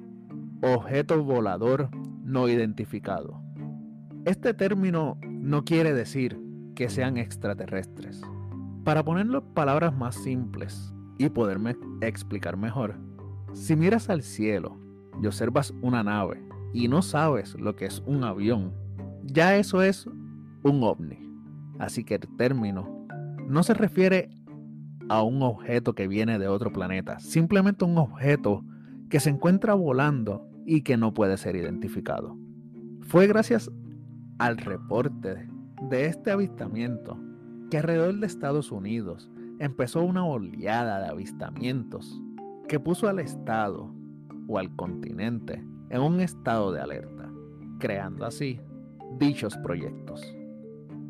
objeto 0.61 1.23
volador 1.23 1.89
no 2.23 2.47
identificado. 2.47 3.41
Este 4.25 4.53
término 4.53 5.17
no 5.23 5.63
quiere 5.63 5.93
decir 5.93 6.39
que 6.75 6.89
sean 6.89 7.17
extraterrestres. 7.17 8.21
Para 8.83 9.03
ponerlo 9.03 9.39
en 9.39 9.53
palabras 9.53 9.95
más 9.95 10.15
simples 10.15 10.91
y 11.19 11.29
poderme 11.29 11.75
explicar 12.01 12.57
mejor, 12.57 12.97
si 13.53 13.75
miras 13.75 14.09
al 14.09 14.23
cielo 14.23 14.79
y 15.21 15.27
observas 15.27 15.73
una 15.81 16.03
nave 16.03 16.41
y 16.73 16.87
no 16.87 17.03
sabes 17.03 17.53
lo 17.59 17.75
que 17.75 17.85
es 17.85 18.01
un 18.07 18.23
avión, 18.23 18.73
ya 19.23 19.55
eso 19.55 19.83
es 19.83 20.07
un 20.63 20.83
ovni. 20.83 21.19
Así 21.77 22.03
que 22.03 22.15
el 22.15 22.35
término 22.37 23.05
no 23.47 23.61
se 23.61 23.75
refiere 23.75 24.29
a 25.09 25.21
un 25.21 25.43
objeto 25.43 25.93
que 25.93 26.07
viene 26.07 26.39
de 26.39 26.47
otro 26.47 26.71
planeta, 26.71 27.19
simplemente 27.19 27.85
un 27.85 27.99
objeto 27.99 28.63
que 29.09 29.19
se 29.19 29.29
encuentra 29.29 29.75
volando 29.75 30.47
y 30.65 30.81
que 30.81 30.97
no 30.97 31.13
puede 31.13 31.37
ser 31.37 31.55
identificado. 31.55 32.35
Fue 33.01 33.27
gracias 33.27 33.69
al 34.39 34.57
reporte 34.57 35.49
de 35.89 36.05
este 36.05 36.31
avistamiento 36.31 37.19
que 37.71 37.77
alrededor 37.77 38.19
de 38.19 38.27
Estados 38.27 38.69
Unidos 38.69 39.31
empezó 39.59 40.03
una 40.03 40.25
oleada 40.25 40.99
de 40.99 41.07
avistamientos 41.07 42.21
que 42.67 42.81
puso 42.81 43.07
al 43.07 43.19
Estado 43.19 43.89
o 44.47 44.59
al 44.59 44.75
continente 44.75 45.63
en 45.89 46.01
un 46.01 46.19
estado 46.19 46.73
de 46.73 46.81
alerta, 46.81 47.31
creando 47.79 48.25
así 48.25 48.59
dichos 49.17 49.57
proyectos. 49.57 50.21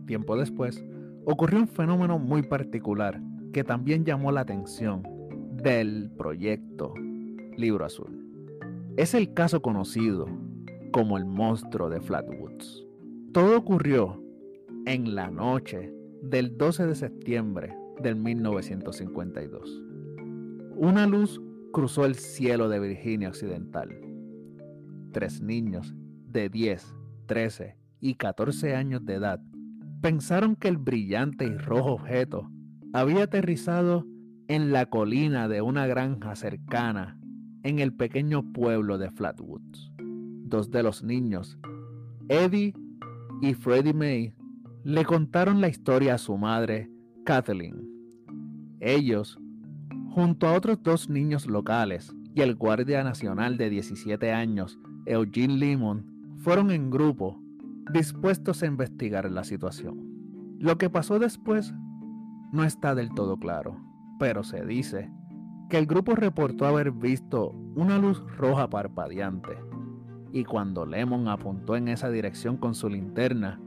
Tiempo 0.06 0.38
después, 0.38 0.86
ocurrió 1.25 1.60
un 1.60 1.68
fenómeno 1.68 2.20
muy 2.20 2.44
particular 2.44 3.20
que 3.53 3.63
también 3.63 4.06
llamó 4.06 4.32
la 4.32 4.41
atención 4.41 5.01
del 5.53 6.12
proyecto 6.15 6.94
Libro 7.58 7.86
Azul. 7.86 8.24
Es 8.98 9.15
el 9.15 9.34
caso 9.34 9.63
conocido 9.63 10.27
como 10.91 11.18
el 11.18 11.25
monstruo 11.25 11.89
de 11.89 12.01
Flatwoods. 12.01 12.86
Todo 13.34 13.58
ocurrió 13.58 14.22
en 14.86 15.15
la 15.15 15.32
noche 15.32 15.91
del 16.21 16.57
12 16.57 16.87
de 16.87 16.95
septiembre 16.95 17.75
del 18.01 18.15
1952. 18.15 19.83
Una 20.75 21.07
luz 21.07 21.41
cruzó 21.71 22.05
el 22.05 22.15
cielo 22.15 22.69
de 22.69 22.79
Virginia 22.79 23.29
Occidental. 23.29 23.89
Tres 25.11 25.41
niños 25.41 25.93
de 26.27 26.49
10, 26.49 26.95
13 27.25 27.77
y 27.99 28.15
14 28.15 28.75
años 28.75 29.05
de 29.05 29.15
edad 29.15 29.41
pensaron 30.01 30.55
que 30.55 30.67
el 30.67 30.77
brillante 30.77 31.45
y 31.45 31.57
rojo 31.57 31.93
objeto 31.93 32.49
había 32.93 33.23
aterrizado 33.23 34.05
en 34.47 34.71
la 34.71 34.87
colina 34.87 35.47
de 35.47 35.61
una 35.61 35.87
granja 35.87 36.35
cercana 36.35 37.19
en 37.63 37.79
el 37.79 37.93
pequeño 37.93 38.51
pueblo 38.51 38.97
de 38.97 39.11
Flatwoods. 39.11 39.91
Dos 39.97 40.71
de 40.71 40.83
los 40.83 41.03
niños, 41.03 41.57
Eddie 42.27 42.73
y 43.41 43.53
Freddie 43.53 43.93
May, 43.93 44.33
le 44.83 45.05
contaron 45.05 45.61
la 45.61 45.67
historia 45.67 46.15
a 46.15 46.17
su 46.17 46.38
madre, 46.38 46.89
Kathleen. 47.25 47.88
Ellos, 48.79 49.39
junto 50.09 50.47
a 50.47 50.53
otros 50.53 50.81
dos 50.81 51.09
niños 51.09 51.45
locales 51.45 52.15
y 52.33 52.41
el 52.41 52.55
guardia 52.55 53.03
nacional 53.03 53.57
de 53.57 53.69
17 53.69 54.31
años, 54.31 54.79
Eugene 55.05 55.57
Lemon, 55.57 56.35
fueron 56.38 56.71
en 56.71 56.89
grupo 56.89 57.39
dispuestos 57.93 58.63
a 58.63 58.65
investigar 58.65 59.29
la 59.29 59.43
situación. 59.43 60.57
Lo 60.59 60.77
que 60.77 60.89
pasó 60.89 61.19
después 61.19 61.73
no 62.51 62.63
está 62.63 62.95
del 62.95 63.13
todo 63.13 63.38
claro, 63.38 63.79
pero 64.19 64.43
se 64.43 64.65
dice 64.65 65.11
que 65.69 65.77
el 65.77 65.85
grupo 65.85 66.15
reportó 66.15 66.65
haber 66.65 66.91
visto 66.91 67.51
una 67.75 67.97
luz 67.97 68.23
roja 68.38 68.69
parpadeante 68.69 69.57
y 70.33 70.43
cuando 70.43 70.85
Lemon 70.85 71.27
apuntó 71.27 71.75
en 71.75 71.88
esa 71.88 72.09
dirección 72.09 72.57
con 72.57 72.73
su 72.73 72.89
linterna, 72.89 73.59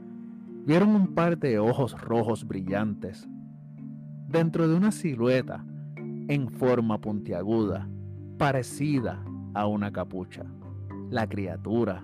vieron 0.65 0.95
un 0.95 1.13
par 1.13 1.37
de 1.37 1.59
ojos 1.59 1.99
rojos 2.01 2.47
brillantes 2.47 3.27
dentro 4.27 4.67
de 4.67 4.75
una 4.75 4.91
silueta 4.91 5.63
en 6.27 6.49
forma 6.49 6.99
puntiaguda, 6.99 7.87
parecida 8.39 9.23
a 9.53 9.67
una 9.67 9.91
capucha. 9.91 10.43
La 11.11 11.29
criatura, 11.29 12.03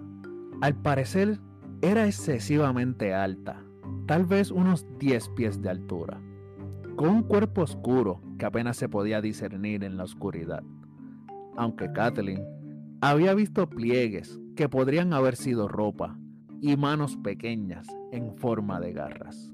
al 0.61 0.75
parecer, 0.75 1.39
era 1.81 2.05
excesivamente 2.05 3.15
alta, 3.15 3.63
tal 4.05 4.25
vez 4.27 4.51
unos 4.51 4.85
10 4.99 5.29
pies 5.29 5.61
de 5.61 5.69
altura, 5.69 6.21
con 6.95 7.09
un 7.09 7.23
cuerpo 7.23 7.63
oscuro 7.63 8.21
que 8.37 8.45
apenas 8.45 8.77
se 8.77 8.87
podía 8.87 9.21
discernir 9.21 9.83
en 9.83 9.97
la 9.97 10.03
oscuridad. 10.03 10.61
Aunque 11.57 11.91
Kathleen 11.91 12.45
había 13.01 13.33
visto 13.33 13.67
pliegues 13.67 14.39
que 14.55 14.69
podrían 14.69 15.13
haber 15.13 15.35
sido 15.35 15.67
ropa 15.67 16.20
y 16.61 16.77
manos 16.77 17.17
pequeñas 17.17 17.87
en 18.11 18.35
forma 18.37 18.79
de 18.79 18.93
garras. 18.93 19.53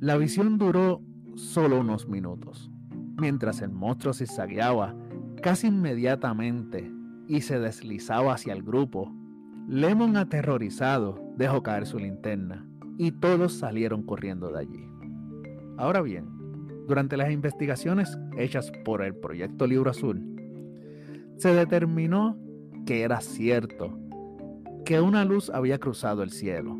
La 0.00 0.16
visión 0.16 0.58
duró 0.58 1.00
solo 1.36 1.80
unos 1.80 2.08
minutos, 2.08 2.70
mientras 3.16 3.62
el 3.62 3.70
monstruo 3.70 4.12
se 4.12 4.26
zigzagueaba 4.26 4.94
casi 5.40 5.68
inmediatamente 5.68 6.92
y 7.28 7.40
se 7.42 7.60
deslizaba 7.60 8.34
hacia 8.34 8.52
el 8.52 8.62
grupo 8.62 9.12
Lemon, 9.68 10.16
aterrorizado, 10.16 11.22
dejó 11.36 11.62
caer 11.62 11.86
su 11.86 11.98
linterna 11.98 12.66
y 12.98 13.12
todos 13.12 13.52
salieron 13.54 14.02
corriendo 14.02 14.50
de 14.50 14.58
allí. 14.58 14.88
Ahora 15.78 16.02
bien, 16.02 16.26
durante 16.88 17.16
las 17.16 17.30
investigaciones 17.30 18.18
hechas 18.36 18.72
por 18.84 19.02
el 19.02 19.14
Proyecto 19.14 19.68
Libro 19.68 19.90
Azul, 19.90 20.20
se 21.36 21.54
determinó 21.54 22.36
que 22.84 23.02
era 23.02 23.20
cierto 23.20 23.96
que 24.92 25.00
una 25.00 25.24
luz 25.24 25.48
había 25.48 25.78
cruzado 25.78 26.22
el 26.22 26.28
cielo. 26.28 26.78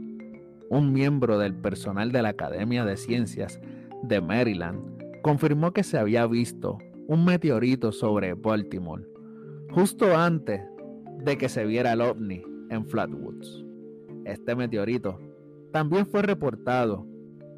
Un 0.68 0.92
miembro 0.92 1.38
del 1.38 1.54
personal 1.54 2.12
de 2.12 2.20
la 2.20 2.28
Academia 2.28 2.84
de 2.84 2.98
Ciencias 2.98 3.58
de 4.02 4.20
Maryland 4.20 4.82
confirmó 5.22 5.72
que 5.72 5.82
se 5.82 5.96
había 5.96 6.26
visto 6.26 6.76
un 7.08 7.24
meteorito 7.24 7.90
sobre 7.90 8.34
Baltimore 8.34 9.06
justo 9.70 10.14
antes 10.14 10.60
de 11.24 11.38
que 11.38 11.48
se 11.48 11.64
viera 11.64 11.94
el 11.94 12.02
ovni 12.02 12.42
en 12.68 12.84
Flatwoods. 12.84 13.64
Este 14.26 14.54
meteorito 14.56 15.18
también 15.72 16.06
fue 16.06 16.20
reportado 16.20 17.06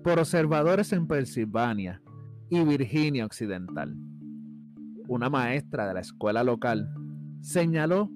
por 0.05 0.21
observadores 0.21 0.93
en 0.93 1.09
Pensilvania 1.09 2.01
y 2.49 2.62
Virginia 2.62 3.27
Occidental. 3.27 3.97
Una 5.09 5.29
maestra 5.29 5.88
de 5.88 5.95
la 5.95 6.01
escuela 6.01 6.45
local 6.45 6.88
señaló 7.40 8.09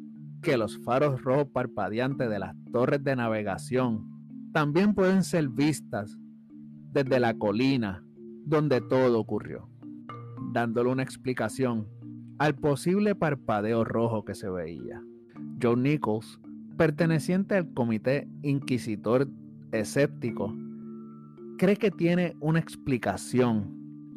que 0.43 0.57
los 0.57 0.79
faros 0.85 1.23
rojos 1.23 1.49
parpadeantes 1.53 2.29
de 2.31 2.39
las 2.39 2.55
torres 2.73 3.03
de 3.03 3.17
navegación 3.17 4.07
también 4.53 4.95
pueden 4.95 5.23
ser 5.23 5.49
vistas 5.49 6.19
desde 6.93 7.21
la 7.21 7.35
colina 7.35 8.05
donde 8.45 8.81
todo 8.81 9.19
ocurrió, 9.21 9.69
dándole 10.53 10.91
una 10.91 11.03
explicación 11.03 11.87
al 12.39 12.55
posible 12.55 13.15
parpadeo 13.15 13.85
rojo 13.85 14.25
que 14.25 14.35
se 14.35 14.49
veía. 14.49 15.03
John 15.61 15.83
Nichols 15.83 16.41
perteneciente 16.79 17.57
al 17.57 17.75
comité 17.75 18.29
inquisitor 18.43 19.29
escéptico, 19.73 20.57
cree 21.59 21.77
que 21.77 21.91
tiene 21.91 22.37
una 22.41 22.61
explicación 22.61 23.77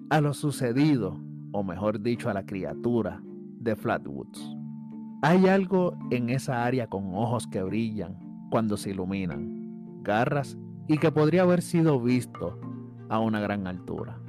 a 0.10 0.22
lo 0.22 0.34
sucedido, 0.34 1.20
o 1.52 1.64
mejor 1.64 2.02
dicho, 2.02 2.30
a 2.30 2.34
la 2.34 2.46
criatura 2.46 3.22
de 3.60 3.76
Flatwoods. 3.76 4.61
Hay 5.24 5.48
algo 5.48 5.96
en 6.10 6.32
esa 6.32 6.66
área 6.66 6.88
con 6.88 7.14
ojos 7.14 7.46
que 7.46 7.62
brillan 7.62 8.18
cuando 8.50 8.76
se 8.76 8.90
iluminan, 8.90 10.02
garras 10.02 10.58
y 10.88 10.98
que 10.98 11.12
podría 11.12 11.44
haber 11.44 11.62
sido 11.62 12.02
visto 12.02 12.60
a 13.08 13.20
una 13.20 13.40
gran 13.40 13.68
altura. 13.68 14.20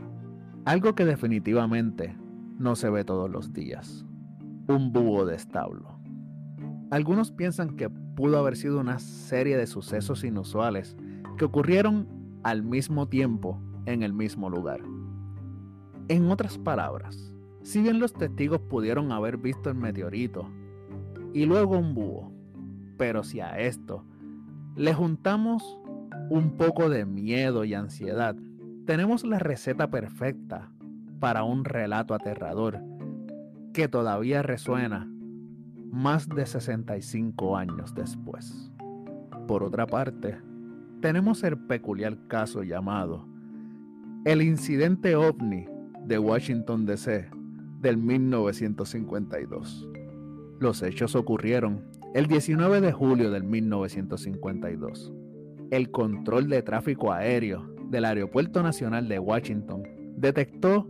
Algo 0.67 0.95
que 0.95 1.07
definitivamente 1.07 2.15
no 2.59 2.77
se 2.77 2.91
ve 2.91 3.05
todos 3.05 3.31
los 3.31 3.55
días. 3.55 4.05
Un 4.69 4.93
búho 4.93 5.25
de 5.25 5.35
establo. 5.35 5.99
Algunos 6.91 7.33
piensan 7.33 7.75
que 7.77 7.89
pudo 7.89 8.39
haber 8.39 8.55
sido 8.55 8.79
una 8.79 8.99
serie 8.99 9.57
de 9.57 9.67
sucesos 9.67 10.25
inusuales 10.25 10.95
que 11.39 11.47
ocurrieron 11.47 12.07
al 12.43 12.63
mismo 12.63 13.09
tiempo 13.09 13.59
en 13.87 14.03
el 14.03 14.13
mismo 14.13 14.51
lugar. 14.51 14.81
En 16.09 16.31
otras 16.31 16.59
palabras, 16.59 17.33
si 17.63 17.81
bien 17.81 17.99
los 17.99 18.13
testigos 18.13 18.61
pudieron 18.61 19.11
haber 19.11 19.39
visto 19.39 19.71
el 19.71 19.77
meteorito 19.77 20.51
y 21.35 21.47
luego 21.47 21.79
un 21.79 21.95
búho, 21.95 22.33
pero 22.99 23.25
si 23.25 23.41
a 23.41 23.59
esto 23.59 24.05
le 24.77 24.95
juntamos 24.95 25.79
un 26.31 26.57
poco 26.57 26.89
de 26.89 27.05
miedo 27.05 27.65
y 27.65 27.75
ansiedad, 27.75 28.37
tenemos 28.87 29.25
la 29.25 29.39
receta 29.39 29.91
perfecta 29.91 30.71
para 31.21 31.45
un 31.45 31.65
relato 31.65 32.15
aterrador 32.15 32.81
que 33.73 33.89
todavía 33.89 34.43
resuena 34.43 35.09
más 35.91 36.29
de 36.29 36.47
65 36.47 37.57
años 37.57 37.95
después. 37.95 38.73
Por 39.47 39.63
otra 39.63 39.87
parte, 39.87 40.39
tenemos 41.01 41.43
el 41.45 41.59
peculiar 41.59 42.17
caso 42.29 42.63
llamado 42.63 43.27
el 44.25 44.41
incidente 44.41 45.17
ovni 45.17 45.67
de 46.07 46.19
Washington, 46.19 46.87
D.C. 46.87 47.29
del 47.81 47.97
1952. 47.97 49.89
Los 50.63 50.81
hechos 50.85 51.17
ocurrieron 51.17 51.83
el 52.15 52.29
19 52.29 52.81
de 52.81 52.93
julio 52.93 53.33
del 53.33 53.43
1952. 53.43 55.13
El 55.73 55.91
control 55.91 56.49
de 56.49 56.63
tráfico 56.63 57.13
aéreo 57.13 57.67
del 57.91 58.05
Aeropuerto 58.05 58.63
Nacional 58.63 59.09
de 59.09 59.19
Washington 59.19 59.83
detectó 60.17 60.89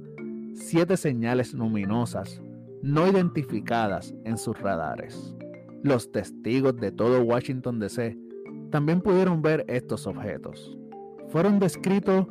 siete 0.52 0.98
señales 0.98 1.54
luminosas 1.54 2.42
no 2.82 3.08
identificadas 3.08 4.14
en 4.26 4.36
sus 4.36 4.60
radares. 4.60 5.34
Los 5.82 6.12
testigos 6.12 6.76
de 6.76 6.92
todo 6.92 7.22
Washington 7.22 7.78
DC 7.78 8.18
también 8.70 9.00
pudieron 9.00 9.40
ver 9.40 9.64
estos 9.68 10.06
objetos. 10.06 10.76
Fueron 11.30 11.58
descritos 11.58 12.26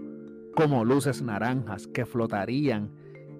como 0.56 0.86
luces 0.86 1.24
naranjas 1.24 1.88
que 1.88 2.06
flotarían 2.06 2.92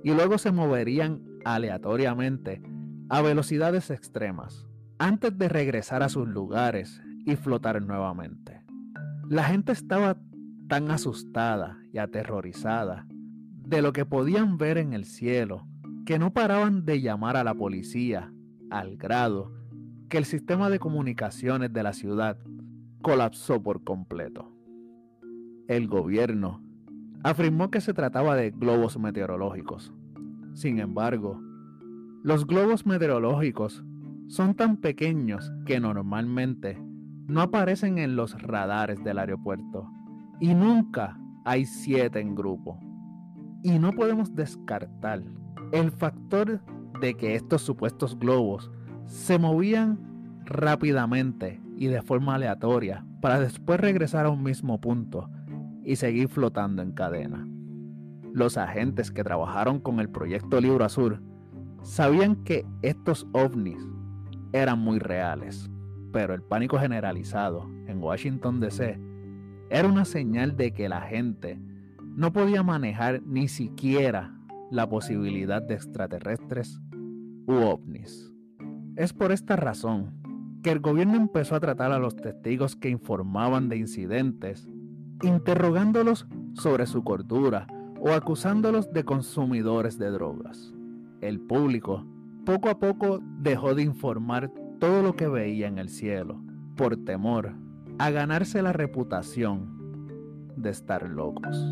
y 0.04 0.10
luego 0.10 0.40
se 0.40 0.52
moverían 0.52 1.22
aleatoriamente 1.46 2.64
a 3.12 3.22
velocidades 3.22 3.90
extremas 3.90 4.66
antes 4.98 5.38
de 5.38 5.50
regresar 5.50 6.02
a 6.02 6.08
sus 6.08 6.30
lugares 6.30 7.02
y 7.26 7.36
flotar 7.36 7.82
nuevamente. 7.82 8.64
La 9.28 9.44
gente 9.44 9.74
estaba 9.74 10.16
tan 10.70 10.90
asustada 10.90 11.78
y 11.92 11.98
aterrorizada 11.98 13.06
de 13.10 13.82
lo 13.82 13.92
que 13.92 14.06
podían 14.06 14.58
ver 14.58 14.78
en 14.78 14.94
el 14.94 15.04
cielo 15.04 15.68
que 16.06 16.20
no 16.20 16.32
paraban 16.32 16.86
de 16.86 17.02
llamar 17.02 17.36
a 17.36 17.44
la 17.44 17.54
policía 17.54 18.32
al 18.70 18.96
grado 18.96 19.52
que 20.08 20.18
el 20.18 20.24
sistema 20.24 20.70
de 20.70 20.80
comunicaciones 20.80 21.74
de 21.74 21.84
la 21.84 21.92
ciudad 21.92 22.38
colapsó 23.02 23.62
por 23.62 23.84
completo. 23.84 24.56
El 25.68 25.90
gobierno 25.90 26.64
afirmó 27.24 27.72
que 27.72 27.82
se 27.82 27.94
trataba 27.94 28.38
de 28.38 28.52
globos 28.52 28.98
meteorológicos. 28.98 29.92
Sin 30.54 30.80
embargo, 30.80 31.51
los 32.24 32.46
globos 32.46 32.86
meteorológicos 32.86 33.84
son 34.28 34.54
tan 34.54 34.78
pequeños 34.78 35.52
que 35.66 35.80
normalmente 35.80 36.80
no 37.28 37.42
aparecen 37.42 37.98
en 37.98 38.16
los 38.16 38.40
radares 38.42 39.04
del 39.04 39.18
aeropuerto 39.18 39.90
y 40.40 40.54
nunca 40.54 41.20
hay 41.46 41.66
siete 41.66 42.20
en 42.20 42.36
grupo. 42.36 42.80
Y 43.64 43.80
no 43.80 43.92
podemos 43.92 44.36
descartar 44.36 45.24
el 45.72 45.92
factor 45.92 46.62
de 47.00 47.16
que 47.16 47.36
estos 47.36 47.64
supuestos 47.64 48.18
globos 48.18 48.70
se 49.06 49.40
movían 49.40 50.00
rápidamente 50.46 51.60
y 51.76 51.88
de 51.88 52.04
forma 52.04 52.36
aleatoria 52.36 53.04
para 53.20 53.40
después 53.40 53.80
regresar 53.80 54.28
a 54.28 54.30
un 54.30 54.44
mismo 54.44 54.80
punto 54.80 55.30
y 55.84 55.96
seguir 55.96 56.28
flotando 56.28 56.84
en 56.84 56.92
cadena. 56.92 57.48
Los 58.32 58.58
agentes 58.58 59.12
que 59.12 59.24
trabajaron 59.24 59.80
con 59.80 60.00
el 60.00 60.10
proyecto 60.10 60.62
Libro 60.62 60.86
Azul 60.86 61.31
sabían 61.82 62.36
que 62.44 62.66
estos 62.82 63.28
ovnis 63.34 63.80
eran 64.54 64.80
muy 64.80 65.00
reales, 65.00 65.70
pero 66.12 66.34
el 66.34 66.42
pánico 66.42 66.78
generalizado 66.78 67.70
en 67.88 68.02
Washington 68.02 68.60
DC 68.60 69.00
era 69.70 69.88
una 69.88 70.06
señal 70.06 70.58
de 70.58 70.74
que 70.74 70.90
la 70.90 71.02
gente 71.02 71.60
no 72.16 72.34
podía 72.34 72.64
manejar 72.64 73.22
ni 73.24 73.48
siquiera 73.48 74.38
la 74.70 74.88
posibilidad 74.88 75.62
de 75.62 75.76
extraterrestres 75.76 76.82
u 77.48 77.54
ovnis. 77.54 78.34
Es 78.96 79.14
por 79.14 79.32
esta 79.32 79.56
razón 79.56 80.14
que 80.62 80.72
el 80.72 80.80
gobierno 80.80 81.16
empezó 81.16 81.56
a 81.56 81.60
tratar 81.60 81.92
a 81.92 82.00
los 82.00 82.16
testigos 82.16 82.76
que 82.76 82.90
informaban 82.90 83.70
de 83.70 83.78
incidentes 83.78 84.70
interrogándolos 85.24 86.28
sobre 86.54 86.86
su 86.86 87.04
cordura 87.04 87.68
o 88.00 88.12
acusándolos 88.12 88.92
de 88.92 89.04
consumidores 89.04 89.98
de 89.98 90.12
drogas. 90.12 90.74
El 91.22 91.40
público 91.40 92.04
poco 92.46 92.70
a 92.70 92.80
poco 92.80 93.20
dejó 93.40 93.76
de 93.76 93.84
informar 93.84 94.52
todo 94.80 95.04
lo 95.04 95.16
que 95.16 95.28
veía 95.28 95.68
en 95.68 95.78
el 95.78 95.90
cielo, 95.90 96.42
por 96.76 96.98
temor 96.98 97.54
a 98.00 98.10
ganarse 98.10 98.64
la 98.64 98.74
reputación 98.74 99.78
de 100.56 100.72
estar 100.72 101.08
locos. 101.08 101.70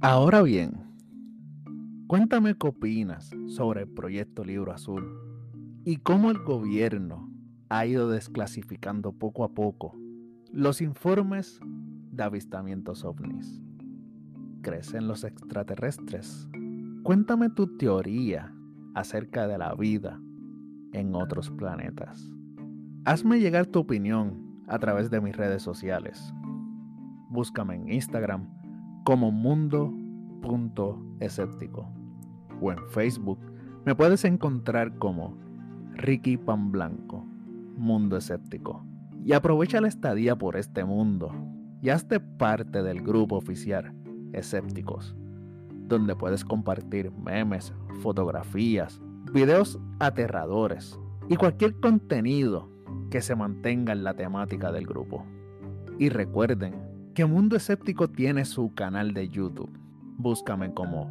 Ahora 0.00 0.42
bien, 0.42 0.83
cuéntame 2.06 2.56
qué 2.56 2.68
opinas 2.68 3.30
sobre 3.46 3.82
el 3.82 3.88
proyecto 3.88 4.44
Libro 4.44 4.72
Azul 4.72 5.04
y 5.84 5.96
cómo 5.96 6.30
el 6.30 6.38
gobierno 6.38 7.30
ha 7.68 7.86
ido 7.86 8.08
desclasificando 8.08 9.12
poco 9.12 9.44
a 9.44 9.52
poco 9.52 9.96
los 10.52 10.80
informes 10.80 11.60
de 12.12 12.22
avistamientos 12.22 13.04
ovnis. 13.04 13.60
¿Crees 14.62 14.94
en 14.94 15.08
los 15.08 15.24
extraterrestres? 15.24 16.48
Cuéntame 17.02 17.50
tu 17.50 17.76
teoría 17.76 18.54
acerca 18.94 19.46
de 19.46 19.58
la 19.58 19.74
vida 19.74 20.20
en 20.92 21.14
otros 21.14 21.50
planetas. 21.50 22.30
Hazme 23.04 23.40
llegar 23.40 23.66
tu 23.66 23.80
opinión 23.80 24.62
a 24.66 24.78
través 24.78 25.10
de 25.10 25.20
mis 25.20 25.36
redes 25.36 25.62
sociales. 25.62 26.32
Búscame 27.28 27.74
en 27.74 27.92
Instagram 27.92 28.48
como 29.04 29.30
mundo.escéptico 30.44 31.88
o 32.60 32.72
en 32.72 32.78
Facebook 32.90 33.38
me 33.84 33.94
puedes 33.94 34.24
encontrar 34.24 34.96
como 34.98 35.36
Ricky 35.94 36.36
Pan 36.36 36.72
Blanco, 36.72 37.24
Mundo 37.76 38.16
Escéptico. 38.16 38.84
Y 39.24 39.32
aprovecha 39.32 39.80
la 39.80 39.88
estadía 39.88 40.36
por 40.36 40.56
este 40.56 40.84
mundo 40.84 41.32
y 41.82 41.90
hazte 41.90 42.20
parte 42.20 42.82
del 42.82 43.02
grupo 43.02 43.36
oficial 43.36 43.94
Escépticos, 44.32 45.14
donde 45.86 46.16
puedes 46.16 46.44
compartir 46.44 47.10
memes, 47.12 47.72
fotografías, 48.02 49.00
videos 49.32 49.78
aterradores 49.98 50.98
y 51.28 51.36
cualquier 51.36 51.78
contenido 51.80 52.70
que 53.10 53.20
se 53.20 53.36
mantenga 53.36 53.92
en 53.92 54.02
la 54.02 54.14
temática 54.14 54.72
del 54.72 54.86
grupo. 54.86 55.24
Y 55.98 56.08
recuerden 56.08 56.74
que 57.14 57.24
Mundo 57.24 57.56
Escéptico 57.56 58.08
tiene 58.08 58.44
su 58.44 58.74
canal 58.74 59.14
de 59.14 59.28
YouTube. 59.28 59.83
Búscame 60.16 60.72
como 60.72 61.10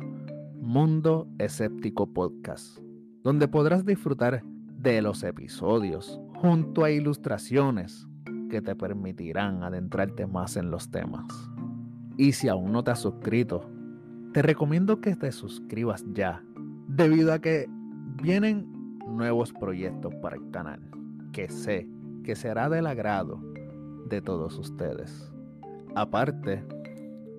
Mundo 0.62 1.28
Escéptico 1.38 2.14
Podcast, 2.14 2.80
donde 3.22 3.50
podrás 3.50 3.86
disfrutar 3.86 4.44
de 4.80 5.02
los 5.02 5.24
episodios 5.24 6.22
junto 6.36 6.86
a 6.86 6.92
ilustraciones 6.92 8.08
que 8.50 8.62
te 8.62 8.76
permitirán 8.76 9.62
adentrarte 9.62 10.26
más 10.26 10.56
en 10.56 10.72
los 10.72 10.90
temas. 10.90 11.26
Y 12.18 12.32
si 12.32 12.48
aún 12.48 12.72
no 12.72 12.84
te 12.84 12.92
has 12.92 13.00
suscrito, 13.00 13.70
te 14.34 14.42
recomiendo 14.42 15.02
que 15.02 15.18
te 15.18 15.32
suscribas 15.34 16.06
ya, 16.14 16.42
debido 16.88 17.34
a 17.34 17.40
que 17.40 17.68
vienen 18.22 18.98
nuevos 19.06 19.52
proyectos 19.52 20.16
para 20.16 20.38
el 20.38 20.50
canal, 20.50 20.80
que 21.34 21.50
sé 21.50 21.90
que 22.24 22.36
será 22.36 22.70
del 22.70 22.88
agrado 22.88 23.42
de 24.10 24.22
todos 24.22 24.58
ustedes. 24.58 25.30
Aparte, 25.94 26.64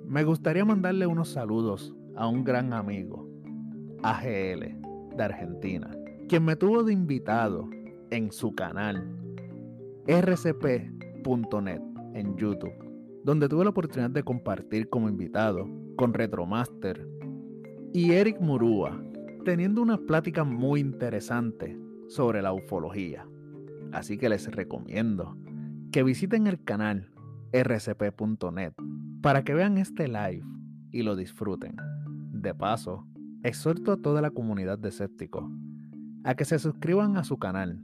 me 0.07 0.25
gustaría 0.25 0.65
mandarle 0.65 1.07
unos 1.07 1.31
saludos 1.31 1.95
a 2.17 2.27
un 2.29 2.45
gran 2.45 2.73
amigo, 2.73 3.29
AGL, 4.03 4.85
de 5.17 5.23
Argentina, 5.23 5.91
quien 6.29 6.45
me 6.45 6.57
tuvo 6.57 6.83
de 6.83 6.93
invitado 6.93 7.69
en 8.11 8.31
su 8.33 8.55
canal 8.55 9.07
rcp.net 10.07 11.81
en 12.15 12.37
YouTube, 12.37 12.73
donde 13.25 13.49
tuve 13.49 13.65
la 13.65 13.71
oportunidad 13.71 14.11
de 14.11 14.23
compartir 14.23 14.89
como 14.89 15.09
invitado 15.09 15.69
con 15.97 16.13
Retromaster 16.13 17.09
y 17.93 18.13
Eric 18.13 18.41
Murúa, 18.41 19.01
teniendo 19.45 19.83
una 19.83 19.99
plática 19.99 20.45
muy 20.45 20.81
interesante 20.81 21.79
sobre 22.09 22.43
la 22.43 22.53
ufología. 22.53 23.27
Así 23.93 24.19
que 24.19 24.29
les 24.29 24.51
recomiendo 24.51 25.37
que 25.93 26.03
visiten 26.03 26.47
el 26.47 26.63
canal 26.63 27.11
rcp.net 27.53 28.75
para 29.25 29.43
que 29.43 29.55
vean 29.55 29.79
este 29.79 30.07
live 30.07 30.45
y 30.93 31.03
lo 31.03 31.17
disfruten. 31.17 31.77
De 32.31 32.55
paso, 32.55 33.07
exhorto 33.43 33.93
a 33.93 33.97
toda 33.97 34.21
la 34.21 34.31
comunidad 34.31 34.79
de 34.79 34.91
escépticos 34.91 35.51
a 36.25 36.35
que 36.35 36.45
se 36.45 36.59
suscriban 36.59 37.17
a 37.17 37.25
su 37.25 37.39
canal 37.39 37.83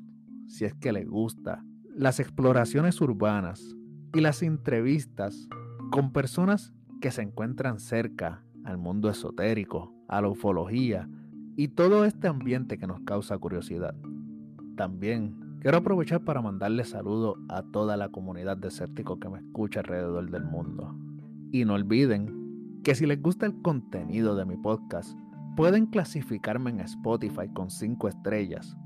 si 0.48 0.66
es 0.66 0.74
que 0.74 0.92
les 0.92 1.08
gusta 1.08 1.64
las 1.96 2.20
exploraciones 2.20 3.00
urbanas 3.00 3.74
y 4.12 4.20
las 4.20 4.42
entrevistas 4.42 5.48
con 5.90 6.12
personas 6.12 6.74
que 7.00 7.10
se 7.10 7.22
encuentran 7.22 7.80
cerca 7.80 8.44
al 8.64 8.76
mundo 8.76 9.08
esotérico, 9.08 9.94
a 10.08 10.20
la 10.20 10.28
ufología 10.28 11.08
y 11.56 11.68
todo 11.68 12.04
este 12.04 12.28
ambiente 12.28 12.76
que 12.76 12.86
nos 12.86 13.00
causa 13.00 13.38
curiosidad. 13.38 13.94
También 14.76 15.48
Quiero 15.60 15.76
aprovechar 15.76 16.24
para 16.24 16.40
mandarle 16.40 16.84
saludo 16.84 17.36
a 17.50 17.62
toda 17.62 17.98
la 17.98 18.08
comunidad 18.08 18.56
de 18.56 18.68
escépticos 18.68 19.18
que 19.18 19.28
me 19.28 19.40
escucha 19.40 19.80
alrededor 19.80 20.30
del 20.30 20.44
mundo. 20.44 20.96
Y 21.52 21.64
no 21.64 21.74
olviden 21.74 22.80
que 22.84 22.94
si 22.94 23.06
les 23.06 23.20
gusta 23.20 23.46
el 23.46 23.60
contenido 23.60 24.36
de 24.36 24.44
mi 24.44 24.56
podcast, 24.56 25.18
pueden 25.56 25.86
clasificarme 25.86 26.70
en 26.70 26.80
Spotify 26.80 27.48
con 27.52 27.70
5 27.70 28.08
estrellas, 28.08 28.76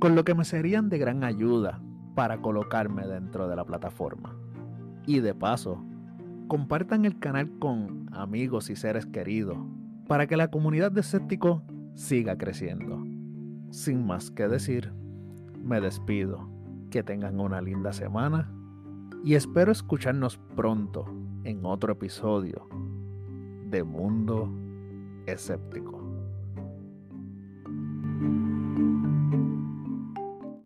con 0.00 0.14
lo 0.14 0.24
que 0.24 0.34
me 0.34 0.44
serían 0.44 0.88
de 0.88 0.98
gran 0.98 1.24
ayuda 1.24 1.80
para 2.14 2.42
colocarme 2.42 3.06
dentro 3.06 3.48
de 3.48 3.56
la 3.56 3.64
plataforma. 3.64 4.36
Y 5.06 5.20
de 5.20 5.34
paso, 5.34 5.84
compartan 6.48 7.04
el 7.04 7.18
canal 7.18 7.50
con 7.58 8.08
amigos 8.12 8.68
y 8.70 8.76
seres 8.76 9.06
queridos 9.06 9.56
para 10.06 10.26
que 10.26 10.36
la 10.36 10.50
comunidad 10.50 10.90
de 10.90 11.00
escépticos 11.00 11.62
siga 11.94 12.36
creciendo. 12.36 13.04
Sin 13.70 14.06
más 14.06 14.30
que 14.30 14.48
decir, 14.48 14.92
me 15.62 15.80
despido. 15.80 16.48
Que 16.90 17.02
tengan 17.02 17.38
una 17.38 17.60
linda 17.60 17.92
semana 17.92 18.50
y 19.22 19.34
espero 19.34 19.70
escucharnos 19.70 20.38
pronto 20.56 21.04
en 21.48 21.64
otro 21.64 21.94
episodio 21.94 22.68
de 23.70 23.82
Mundo 23.82 24.50
Escéptico. 25.24 25.97